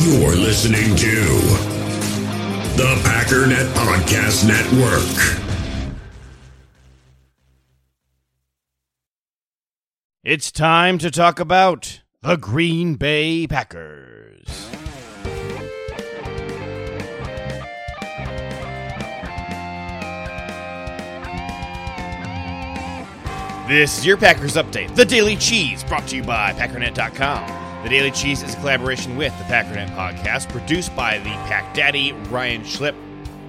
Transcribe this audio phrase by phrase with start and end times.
[0.00, 1.24] You're listening to
[2.76, 5.42] the Packernet Podcast Network.
[10.22, 14.70] It's time to talk about the Green Bay Packers.
[23.66, 27.67] This is your Packers Update, the Daily Cheese, brought to you by Packernet.com.
[27.88, 32.12] The Daily Cheese is a collaboration with the Packernet Podcast, produced by the Pack Daddy,
[32.28, 32.94] Ryan Schlip,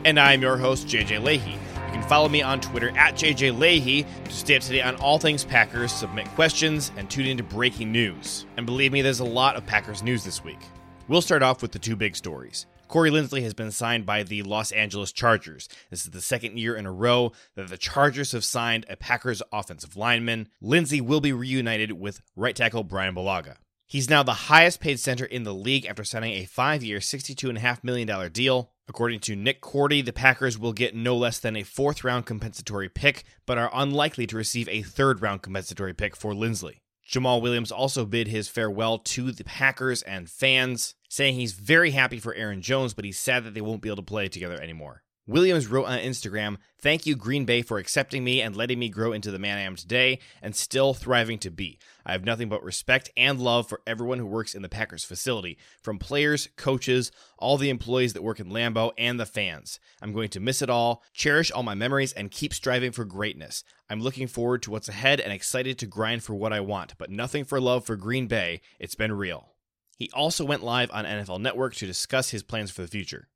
[0.05, 1.51] and I'm your host, JJ Leahy.
[1.51, 4.95] You can follow me on Twitter at JJ Leahy to stay up to date on
[4.95, 8.45] all things Packers, submit questions, and tune into breaking news.
[8.55, 10.61] And believe me, there's a lot of Packers news this week.
[11.09, 12.65] We'll start off with the two big stories.
[12.87, 15.67] Corey Linsley has been signed by the Los Angeles Chargers.
[15.89, 19.41] This is the second year in a row that the Chargers have signed a Packers
[19.51, 20.47] offensive lineman.
[20.63, 23.57] Linsley will be reunited with right tackle Brian Bulaga.
[23.89, 27.83] He's now the highest paid center in the league after signing a five year, $62.5
[27.83, 28.69] million deal.
[28.87, 32.87] According to Nick Korte, the Packers will get no less than a fourth round compensatory
[32.87, 36.81] pick, but are unlikely to receive a third round compensatory pick for Linsley.
[37.09, 42.19] Jamaal Williams also bid his farewell to the Packers and fans, saying he's very happy
[42.19, 45.01] for Aaron Jones, but he's sad that they won't be able to play together anymore.
[45.29, 49.11] Williams wrote on Instagram, Thank you, Green Bay, for accepting me and letting me grow
[49.11, 51.77] into the man I am today and still thriving to be.
[52.03, 55.59] I have nothing but respect and love for everyone who works in the Packers facility,
[55.83, 59.79] from players, coaches, all the employees that work in Lambeau, and the fans.
[60.01, 63.63] I'm going to miss it all, cherish all my memories, and keep striving for greatness.
[63.87, 67.11] I'm looking forward to what's ahead and excited to grind for what I want, but
[67.11, 68.61] nothing for love for Green Bay.
[68.79, 69.53] It's been real.
[69.95, 73.27] He also went live on NFL Network to discuss his plans for the future.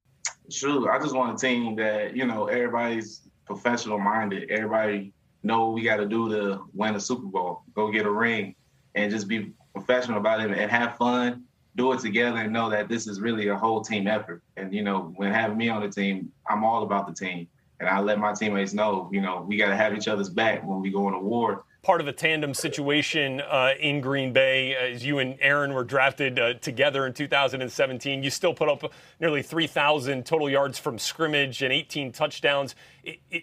[0.52, 0.90] True.
[0.90, 4.50] I just want a team that, you know, everybody's professional minded.
[4.50, 8.56] Everybody know we got to do to win a Super Bowl, go get a ring,
[8.96, 11.44] and just be professional about it and have fun,
[11.76, 14.44] do it together, and know that this is really a whole team effort.
[14.58, 17.48] And, you know, when having me on the team, I'm all about the team.
[17.80, 20.66] And I let my teammates know, you know, we got to have each other's back
[20.66, 24.74] when we go on a war part of a tandem situation uh, in Green Bay
[24.74, 28.24] as you and Aaron were drafted uh, together in 2017.
[28.24, 32.74] You still put up nearly 3,000 total yards from scrimmage and 18 touchdowns.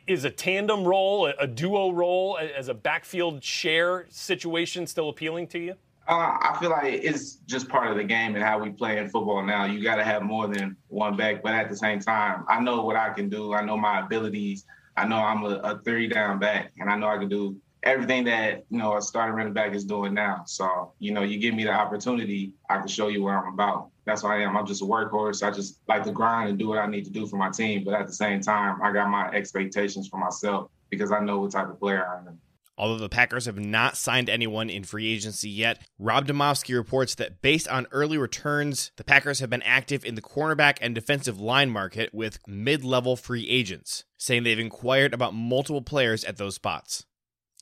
[0.07, 5.59] Is a tandem role, a duo role, as a backfield share situation still appealing to
[5.59, 5.75] you?
[6.09, 9.11] Uh, I feel like it's just part of the game and how we play in
[9.11, 9.67] football now.
[9.67, 12.83] You got to have more than one back, but at the same time, I know
[12.83, 13.53] what I can do.
[13.53, 14.65] I know my abilities.
[14.97, 18.25] I know I'm a, a three down back, and I know I can do everything
[18.25, 20.45] that you know a starting running back is doing now.
[20.47, 23.91] So you know, you give me the opportunity, I can show you where I'm about.
[24.05, 24.57] That's what I am.
[24.57, 25.43] I'm just a workhorse.
[25.43, 27.85] I just like to grind and do what I need to do for my team.
[27.85, 31.53] But at the same time, I got my expectations for myself because I know what
[31.53, 32.39] type of player I am.
[32.81, 37.43] Although the Packers have not signed anyone in free agency yet, Rob Demovsky reports that
[37.43, 41.69] based on early returns, the Packers have been active in the cornerback and defensive line
[41.69, 47.05] market with mid level free agents, saying they've inquired about multiple players at those spots.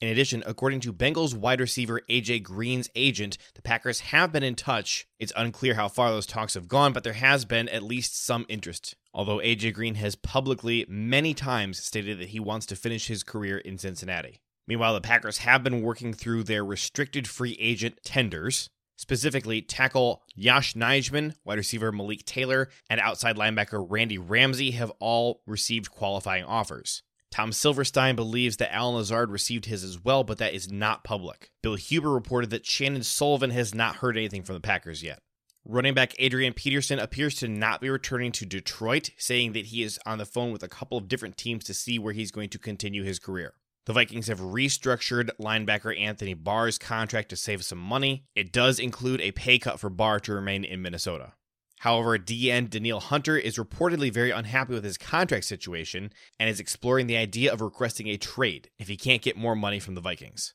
[0.01, 4.55] In addition, according to Bengals wide receiver AJ Green's agent, the Packers have been in
[4.55, 5.09] touch.
[5.19, 8.47] It's unclear how far those talks have gone, but there has been at least some
[8.49, 8.95] interest.
[9.13, 13.59] Although AJ Green has publicly many times stated that he wants to finish his career
[13.59, 14.41] in Cincinnati.
[14.69, 18.71] Meanwhile, the Packers have been working through their restricted free agent tenders.
[18.97, 25.41] Specifically, tackle Yosh Nijman, wide receiver Malik Taylor, and outside linebacker Randy Ramsey have all
[25.45, 27.03] received qualifying offers.
[27.31, 31.51] Tom Silverstein believes that Allen Lazard received his as well, but that is not public.
[31.63, 35.21] Bill Huber reported that Chandon Sullivan has not heard anything from the Packers yet.
[35.65, 40.01] Running back Adrian Peterson appears to not be returning to Detroit, saying that he is
[40.07, 42.59] on the phone with a couple of different teams to see where he's going to
[42.59, 43.53] continue his career.
[43.85, 48.25] The Vikings have restructured linebacker Anthony Barr's contract to save some money.
[48.35, 51.33] It does include a pay cut for Barr to remain in Minnesota.
[51.81, 57.07] However, DN Danielle Hunter is reportedly very unhappy with his contract situation and is exploring
[57.07, 60.55] the idea of requesting a trade if he can't get more money from the Vikings.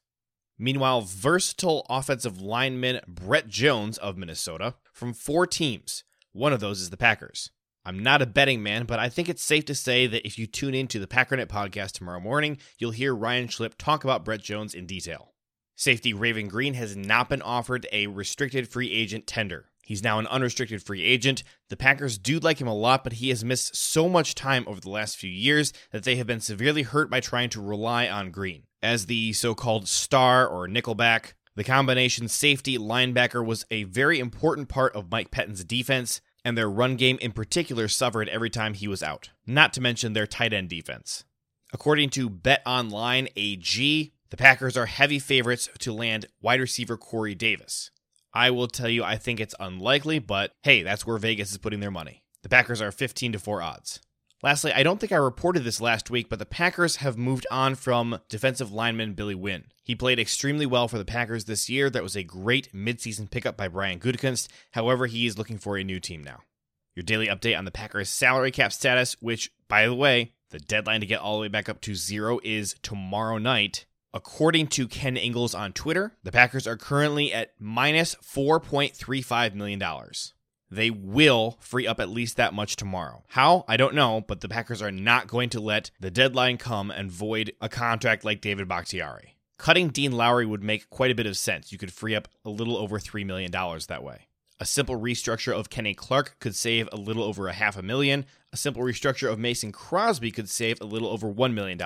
[0.57, 6.03] Meanwhile, versatile offensive lineman Brett Jones of Minnesota from four teams.
[6.31, 7.49] One of those is the Packers.
[7.85, 10.47] I'm not a betting man, but I think it's safe to say that if you
[10.47, 14.73] tune into the Packernet podcast tomorrow morning, you'll hear Ryan Schlip talk about Brett Jones
[14.73, 15.34] in detail.
[15.76, 19.69] Safety Raven Greene has not been offered a restricted free agent tender.
[19.85, 21.44] He's now an unrestricted free agent.
[21.70, 24.80] The Packers do like him a lot, but he has missed so much time over
[24.80, 28.32] the last few years that they have been severely hurt by trying to rely on
[28.32, 28.64] Greene.
[28.82, 34.70] As the so called star or nickelback, the combination safety linebacker was a very important
[34.70, 38.88] part of Mike Pettine's defense, and their run game in particular suffered every time he
[38.88, 41.26] was out, not to mention their tight end defense.
[41.74, 47.36] According to Bet Online AG, the Packers are heavy favorites to land wide receiver Corey
[47.36, 47.91] Davis.
[48.34, 51.80] I will tell you, I think it's unlikely, but hey, that's where Vegas is putting
[51.80, 52.24] their money.
[52.41, 54.00] The Packers are 15 to 4 odds.
[54.41, 57.76] Lastly, I don't think I reported this last week, but the Packers have moved on
[57.76, 59.66] from defensive lineman Billy Winn.
[59.85, 61.90] He played extremely well for the Packers this year.
[61.90, 64.50] That was a great midseason pickup by Brian Gutekunst.
[64.72, 66.41] However, he is looking for a new team now.
[66.94, 71.00] Your daily update on the Packers' salary cap status, which, by the way, the deadline
[71.00, 73.86] to get all the way back up to zero is tomorrow night.
[74.14, 79.82] According to Ken Ingalls on Twitter, the Packers are currently at minus $4.35 million
[80.74, 83.24] they will free up at least that much tomorrow.
[83.30, 83.64] How?
[83.68, 87.12] I don't know, but the Packers are not going to let the deadline come and
[87.12, 89.38] void a contract like David Bakhtiari.
[89.58, 91.72] Cutting Dean Lowry would make quite a bit of sense.
[91.72, 94.28] You could free up a little over $3 million that way.
[94.64, 98.26] A simple restructure of Kenny Clark could save a little over a half a million.
[98.54, 101.78] A simple restructure of Mason Crosby could save a little over $1 million.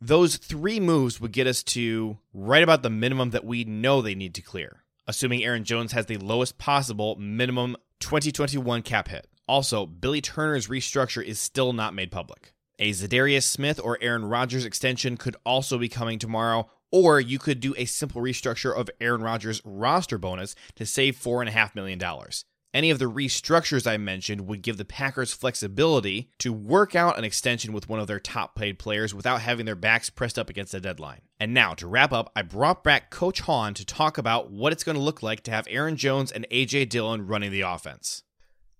[0.00, 4.14] Those three moves would get us to right about the minimum that we know they
[4.14, 9.26] need to clear assuming Aaron Jones has the lowest possible minimum 2021 cap hit.
[9.48, 12.52] Also, Billy Turner's restructure is still not made public.
[12.78, 17.60] A Za'Darius Smith or Aaron Rodgers extension could also be coming tomorrow, or you could
[17.60, 22.00] do a simple restructure of Aaron Rodgers' roster bonus to save $4.5 million.
[22.72, 27.24] Any of the restructures I mentioned would give the Packers flexibility to work out an
[27.24, 30.72] extension with one of their top paid players without having their backs pressed up against
[30.72, 31.20] the deadline.
[31.38, 34.84] And now, to wrap up, I brought back Coach Hahn to talk about what it's
[34.84, 36.86] going to look like to have Aaron Jones and A.J.
[36.86, 38.22] Dillon running the offense.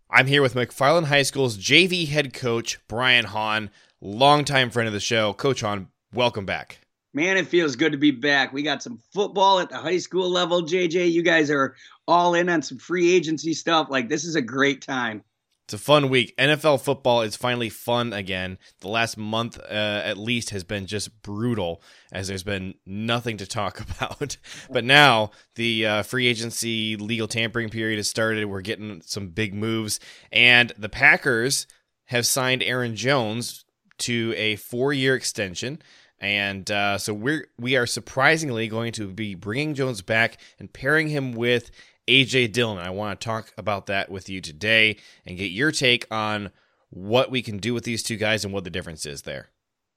[0.08, 3.70] I'm here with McFarland High School's JV head coach, Brian Hahn,
[4.00, 5.34] longtime friend of the show.
[5.34, 6.86] Coach Hahn, welcome back.
[7.16, 8.52] Man, it feels good to be back.
[8.52, 11.10] We got some football at the high school level, JJ.
[11.10, 11.74] You guys are
[12.06, 13.86] all in on some free agency stuff.
[13.88, 15.24] Like, this is a great time.
[15.64, 16.36] It's a fun week.
[16.36, 18.58] NFL football is finally fun again.
[18.80, 21.82] The last month, uh, at least, has been just brutal
[22.12, 24.36] as there's been nothing to talk about.
[24.70, 28.44] but now the uh, free agency legal tampering period has started.
[28.44, 30.00] We're getting some big moves.
[30.30, 31.66] And the Packers
[32.08, 33.64] have signed Aaron Jones
[34.00, 35.80] to a four year extension.
[36.18, 41.08] And uh, so we're we are surprisingly going to be bringing Jones back and pairing
[41.08, 41.70] him with
[42.08, 42.78] AJ Dillon.
[42.78, 44.96] I want to talk about that with you today
[45.26, 46.50] and get your take on
[46.90, 49.50] what we can do with these two guys and what the difference is there.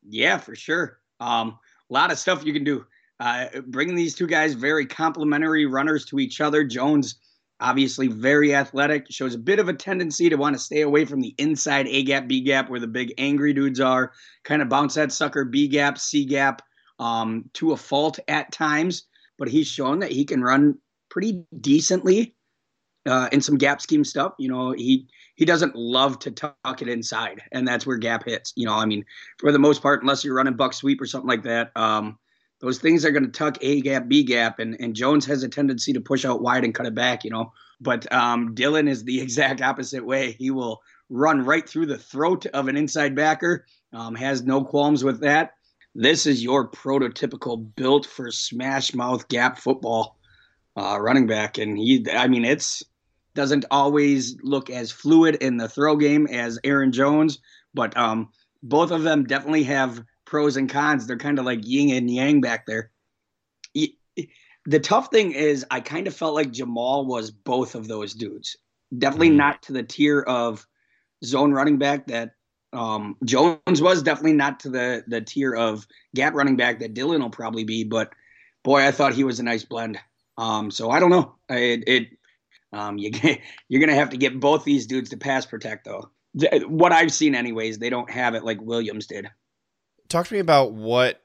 [0.03, 0.99] Yeah, for sure.
[1.19, 1.57] Um,
[1.89, 2.85] a lot of stuff you can do.
[3.19, 6.63] Uh, bringing these two guys very complementary runners to each other.
[6.63, 7.15] Jones
[7.59, 11.21] obviously very athletic, shows a bit of a tendency to want to stay away from
[11.21, 14.11] the inside A gap, B gap, where the big angry dudes are.
[14.43, 16.61] Kind of bounce that sucker B gap, C gap
[16.99, 19.03] um, to a fault at times,
[19.37, 20.77] but he's shown that he can run
[21.09, 22.35] pretty decently
[23.05, 24.33] uh, in some gap scheme stuff.
[24.37, 28.53] You know, he he doesn't love to tuck it inside, and that's where gap hits.
[28.55, 29.05] You know, I mean,
[29.37, 31.71] for the most part, unless you're running buck sweep or something like that.
[31.75, 32.17] Um,
[32.59, 35.49] those things are going to tuck A gap, B gap, and, and Jones has a
[35.49, 37.53] tendency to push out wide and cut it back, you know.
[37.79, 40.33] But um, Dillon is the exact opposite way.
[40.33, 45.03] He will run right through the throat of an inside backer, um, has no qualms
[45.03, 45.53] with that.
[45.95, 50.17] This is your prototypical built for smash mouth gap football
[50.77, 51.57] uh, running back.
[51.57, 52.83] And he, I mean, it's
[53.35, 57.39] doesn't always look as fluid in the throw game as Aaron Jones,
[57.73, 58.29] but um,
[58.63, 61.07] both of them definitely have pros and cons.
[61.07, 62.91] They're kind of like yin and yang back there.
[64.65, 68.55] The tough thing is, I kind of felt like Jamaal was both of those dudes.
[68.95, 69.37] Definitely mm.
[69.37, 70.67] not to the tier of
[71.23, 72.31] zone running back that
[72.71, 74.03] um, Jones was.
[74.03, 77.83] Definitely not to the the tier of gap running back that Dillon will probably be.
[77.83, 78.11] But
[78.63, 79.97] boy, I thought he was a nice blend.
[80.37, 81.35] Um, so I don't know.
[81.49, 82.07] It, it
[82.71, 83.11] um, you
[83.69, 86.11] you're gonna have to get both these dudes to pass protect though.
[86.67, 89.29] What I've seen, anyways, they don't have it like Williams did
[90.09, 91.21] talk to me about what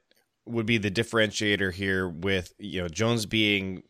[0.46, 3.82] would be the differentiator here with you know Jones being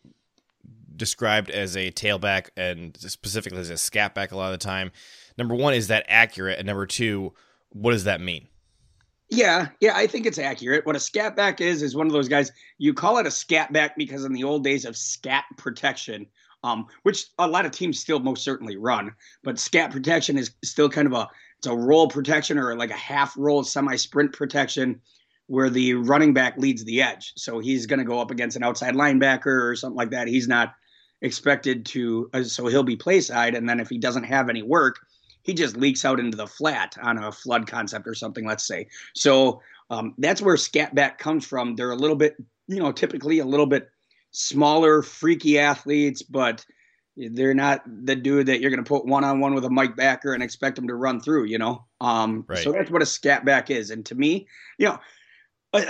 [0.97, 4.93] described as a tailback and specifically as a scat back a lot of the time.
[5.37, 6.59] Number one, is that accurate?
[6.59, 7.33] And number two,
[7.71, 8.47] what does that mean?
[9.31, 10.87] Yeah, yeah, I think it's accurate.
[10.87, 12.53] What a scat back is is one of those guys.
[12.79, 16.27] You call it a scat back because in the old days of scat protection,
[16.63, 20.89] um, which a lot of teams still most certainly run, but scat protection is still
[20.89, 21.29] kind of a
[21.65, 25.01] it's a roll protection or like a half roll semi sprint protection
[25.47, 27.33] where the running back leads the edge.
[27.37, 30.29] So he's going to go up against an outside linebacker or something like that.
[30.29, 30.75] He's not
[31.23, 33.55] expected to, uh, so he'll be play side.
[33.55, 34.97] And then if he doesn't have any work,
[35.43, 38.87] he just leaks out into the flat on a flood concept or something, let's say.
[39.15, 41.77] So um, that's where scat back comes from.
[41.77, 43.89] They're a little bit, you know, typically a little bit
[44.33, 46.65] smaller, freaky athletes, but
[47.17, 49.97] they're not the dude that you're going to put one on one with a Mike
[49.97, 51.85] Backer and expect him to run through, you know?
[52.01, 52.59] Um, right.
[52.59, 53.91] So that's what a scat back is.
[53.91, 55.85] And to me, you know,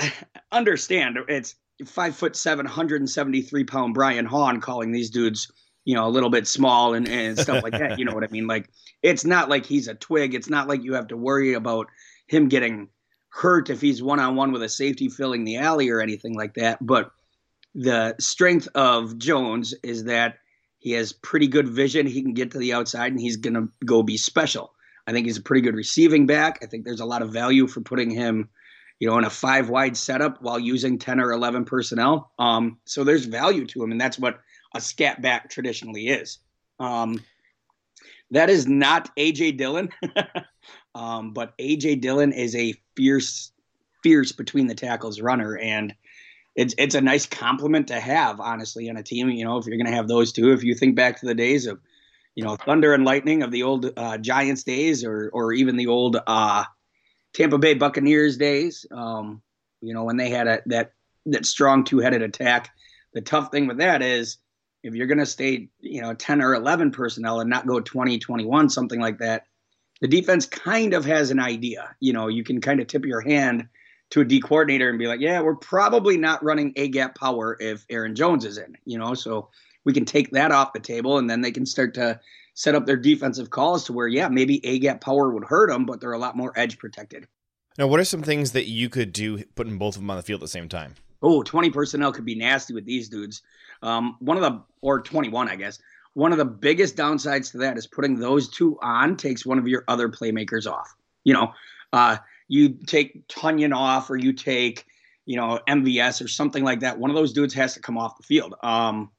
[0.53, 1.55] understand it's
[1.87, 5.51] five foot seven, 173 pound Brian Hahn calling these dudes
[5.85, 7.99] you know, a little bit small and, and stuff like that.
[7.99, 8.47] You know what I mean?
[8.47, 8.71] Like
[9.03, 10.35] it's not like he's a twig.
[10.35, 11.89] It's not like you have to worry about
[12.27, 12.89] him getting
[13.29, 16.55] hurt if he's one on one with a safety filling the alley or anything like
[16.55, 16.79] that.
[16.81, 17.11] But
[17.75, 20.37] the strength of Jones is that
[20.85, 22.07] he has pretty good vision.
[22.07, 24.75] He can get to the outside and he's going to go be special.
[25.07, 26.59] I think he's a pretty good receiving back.
[26.63, 28.51] I think there's a lot of value for putting him,
[29.01, 32.33] you know, in a five wide setup while using 10 or 11 personnel.
[32.39, 34.41] Um, so there's value to him, and that's what
[34.75, 36.41] a scat back traditionally is.
[36.79, 37.25] Um,
[38.31, 39.89] that is not AJ Dillon,
[40.95, 43.53] um, but AJ Dillon is a fierce,
[44.03, 45.95] fierce between the tackles runner, and
[46.55, 49.29] it's it's a nice compliment to have, honestly, on a team.
[49.31, 51.35] You know, if you're going to have those two, if you think back to the
[51.35, 51.81] days of,
[52.35, 55.89] you know, Thunder and Lightning of the old uh, Giants days, or or even the
[55.89, 56.65] old uh,
[57.33, 59.43] Tampa Bay Buccaneers days, um,
[59.81, 60.93] you know, when they had a, that
[61.27, 62.71] that strong two headed attack.
[63.15, 64.39] The tough thing with that is
[64.83, 68.19] if you're going to stay, you know, 10 or 11 personnel and not go 20,
[68.19, 69.47] 21, something like that,
[70.01, 71.95] the defense kind of has an idea.
[72.01, 73.69] You know, you can kind of tip your hand
[74.11, 77.57] to a D coordinator and be like, yeah, we're probably not running a gap power
[77.61, 79.49] if Aaron Jones is in, you know, so
[79.85, 82.21] we can take that off the table and then they can start to
[82.55, 85.85] set up their defensive calls to where, yeah, maybe a gap power would hurt them,
[85.85, 87.27] but they're a lot more edge protected.
[87.77, 90.23] Now, what are some things that you could do putting both of them on the
[90.23, 90.95] field at the same time?
[91.23, 93.43] Oh, 20 personnel could be nasty with these dudes.
[93.83, 95.79] Um, one of the, or 21, I guess.
[96.13, 99.67] One of the biggest downsides to that is putting those two on takes one of
[99.67, 100.95] your other playmakers off.
[101.25, 101.53] You know,
[101.93, 102.19] uh,
[102.49, 104.85] you take Tonyan off or you take,
[105.27, 106.99] you know, MVS or something like that.
[106.99, 108.55] One of those dudes has to come off the field.
[108.63, 109.11] Um,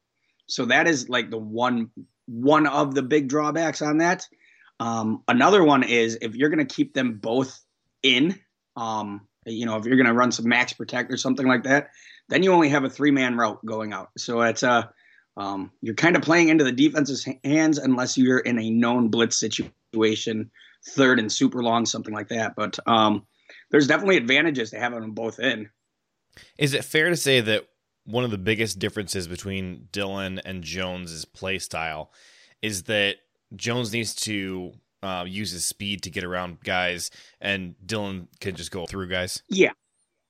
[0.47, 1.89] so that is like the one
[2.27, 4.27] one of the big drawbacks on that.
[4.79, 7.59] Um, another one is if you're going to keep them both
[8.03, 8.39] in,
[8.75, 11.89] um, you know, if you're going to run some max protect or something like that,
[12.29, 14.09] then you only have a three man route going out.
[14.17, 14.83] So it's a, uh,
[15.37, 19.37] um, you're kind of playing into the defense's hands unless you're in a known blitz
[19.37, 20.49] situation,
[20.87, 22.55] third and super long, something like that.
[22.55, 23.25] But um,
[23.71, 25.69] there's definitely advantages to having them both in.
[26.57, 27.67] Is it fair to say that
[28.05, 32.11] one of the biggest differences between Dillon and Jones's play style
[32.61, 33.15] is that
[33.55, 38.71] Jones needs to uh, use his speed to get around guys, and Dillon can just
[38.71, 39.43] go through guys?
[39.49, 39.71] Yeah,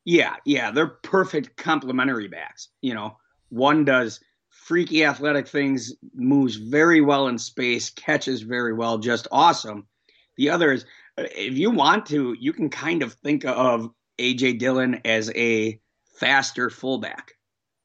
[0.03, 2.69] yeah, yeah, they're perfect complementary backs.
[2.81, 3.17] You know,
[3.49, 4.19] one does
[4.49, 9.87] freaky athletic things, moves very well in space, catches very well, just awesome.
[10.37, 10.85] The other is,
[11.17, 13.89] if you want to, you can kind of think of
[14.19, 15.79] AJ Dillon as a
[16.19, 17.33] faster fullback.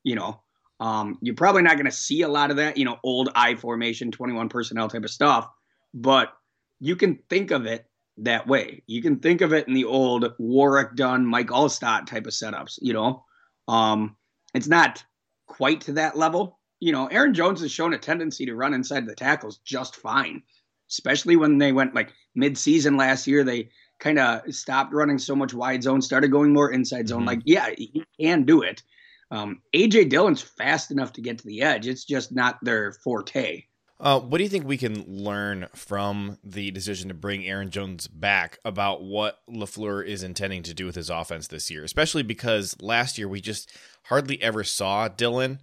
[0.03, 0.43] You know,
[0.81, 3.55] um, you're probably not going to see a lot of that, you know, old I
[3.55, 5.49] formation, 21 personnel type of stuff,
[5.93, 6.33] but
[6.81, 7.87] you can think of it
[8.19, 8.83] that way.
[8.87, 12.79] You can think of it in the old Warrick Dunn, Mike Alstott type of setups,
[12.81, 13.25] you know.
[13.69, 14.17] Um,
[14.55, 15.05] it's not
[15.47, 16.59] quite to that level.
[16.81, 20.43] You know, Aaron Jones has shown a tendency to run inside the tackles just fine,
[20.91, 23.45] especially when they went like mid-season last year.
[23.45, 27.21] They kind of stopped running so much wide zone, started going more inside zone.
[27.21, 27.29] Mm-hmm.
[27.29, 28.83] Like, yeah, he can do it.
[29.31, 31.87] Um, AJ Dillon's fast enough to get to the edge.
[31.87, 33.65] It's just not their forte.
[34.01, 38.09] Uh, what do you think we can learn from the decision to bring Aaron Jones
[38.09, 41.85] back about what LaFleur is intending to do with his offense this year?
[41.85, 43.71] Especially because last year we just
[44.05, 45.61] hardly ever saw Dillon.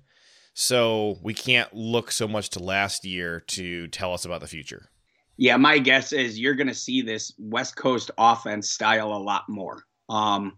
[0.54, 4.90] So we can't look so much to last year to tell us about the future.
[5.38, 9.48] Yeah, my guess is you're going to see this West Coast offense style a lot
[9.48, 9.84] more.
[10.10, 10.58] Um,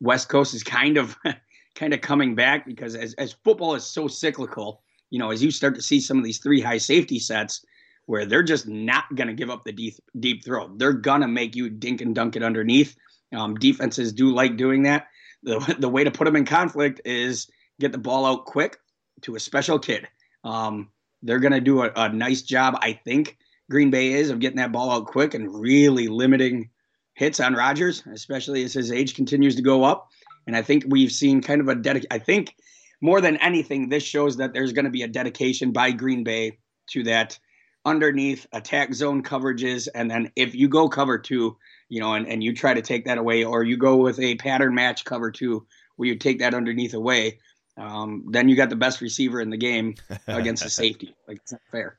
[0.00, 1.16] West Coast is kind of
[1.74, 5.50] kind of coming back because as, as football is so cyclical, you know, as you
[5.50, 7.64] start to see some of these three high safety sets
[8.06, 10.68] where they're just not going to give up the deep deep throw.
[10.76, 12.96] They're going to make you dink and dunk it underneath.
[13.32, 15.08] Um, defenses do like doing that.
[15.42, 17.48] The, the way to put them in conflict is
[17.80, 18.78] get the ball out quick
[19.22, 20.08] to a special kid.
[20.44, 20.90] Um,
[21.22, 23.36] they're going to do a, a nice job, I think,
[23.70, 26.70] Green Bay is, of getting that ball out quick and really limiting
[27.14, 30.08] hits on Rodgers, especially as his age continues to go up.
[30.46, 32.04] And I think we've seen kind of a dedic.
[32.10, 32.56] I think
[33.00, 36.58] more than anything, this shows that there's going to be a dedication by Green Bay
[36.90, 37.38] to that
[37.84, 39.88] underneath attack zone coverages.
[39.94, 41.56] And then if you go cover two,
[41.88, 44.34] you know, and, and you try to take that away, or you go with a
[44.36, 47.38] pattern match cover two where you take that underneath away,
[47.76, 49.94] um, then you got the best receiver in the game
[50.26, 51.14] against the safety.
[51.28, 51.98] Like it's not fair.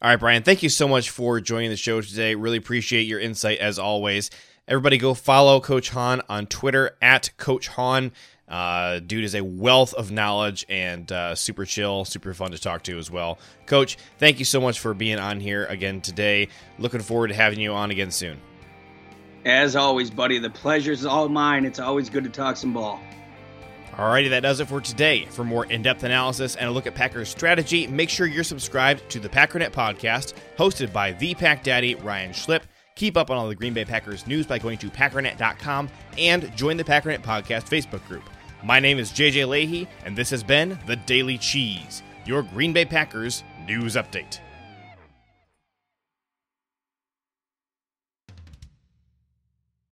[0.00, 2.36] All right, Brian, thank you so much for joining the show today.
[2.36, 4.30] Really appreciate your insight as always.
[4.68, 8.12] Everybody go follow Coach Hahn on Twitter at Coach Hahn.
[8.46, 12.84] Uh, dude is a wealth of knowledge and uh, super chill, super fun to talk
[12.84, 13.40] to as well.
[13.66, 16.46] Coach, thank you so much for being on here again today.
[16.78, 18.40] Looking forward to having you on again soon.
[19.44, 21.64] As always, buddy, the pleasure's all mine.
[21.64, 23.00] It's always good to talk some ball.
[23.98, 25.24] Alrighty, that does it for today.
[25.24, 29.10] For more in depth analysis and a look at Packers strategy, make sure you're subscribed
[29.10, 32.62] to the Packernet podcast, hosted by the Pack Daddy, Ryan Schlip.
[32.94, 36.76] Keep up on all the Green Bay Packers news by going to packernet.com and join
[36.76, 38.22] the Packernet Podcast Facebook group.
[38.62, 42.84] My name is JJ Leahy, and this has been The Daily Cheese, your Green Bay
[42.84, 44.38] Packers news update.